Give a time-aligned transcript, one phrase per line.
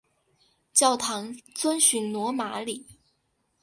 [0.73, 2.83] 教堂遵循罗马礼。